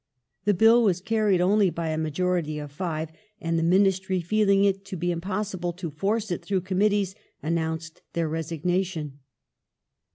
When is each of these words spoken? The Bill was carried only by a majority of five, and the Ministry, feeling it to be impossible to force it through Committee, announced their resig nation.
The 0.45 0.55
Bill 0.55 0.81
was 0.81 0.99
carried 0.99 1.41
only 1.41 1.69
by 1.69 1.89
a 1.89 1.95
majority 1.99 2.57
of 2.57 2.71
five, 2.71 3.09
and 3.39 3.59
the 3.59 3.61
Ministry, 3.61 4.19
feeling 4.19 4.63
it 4.63 4.83
to 4.85 4.97
be 4.97 5.11
impossible 5.11 5.73
to 5.73 5.91
force 5.91 6.31
it 6.31 6.41
through 6.43 6.61
Committee, 6.61 7.05
announced 7.43 8.01
their 8.13 8.27
resig 8.27 8.65
nation. 8.65 9.19